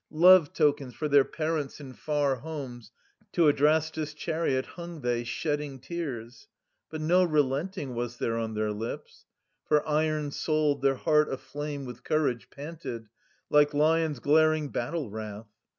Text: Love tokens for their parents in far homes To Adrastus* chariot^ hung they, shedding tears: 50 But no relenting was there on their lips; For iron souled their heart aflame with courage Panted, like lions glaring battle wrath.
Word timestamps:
Love 0.09 0.51
tokens 0.51 0.95
for 0.95 1.07
their 1.07 1.23
parents 1.23 1.79
in 1.79 1.93
far 1.93 2.37
homes 2.37 2.91
To 3.33 3.43
Adrastus* 3.53 4.15
chariot^ 4.15 4.65
hung 4.65 5.01
they, 5.01 5.23
shedding 5.23 5.77
tears: 5.79 6.47
50 6.89 6.89
But 6.89 7.01
no 7.01 7.23
relenting 7.23 7.93
was 7.93 8.17
there 8.17 8.35
on 8.35 8.55
their 8.55 8.71
lips; 8.71 9.25
For 9.67 9.87
iron 9.87 10.31
souled 10.31 10.81
their 10.81 10.95
heart 10.95 11.31
aflame 11.31 11.85
with 11.85 12.03
courage 12.03 12.49
Panted, 12.49 13.09
like 13.51 13.75
lions 13.75 14.17
glaring 14.19 14.69
battle 14.69 15.11
wrath. 15.11 15.51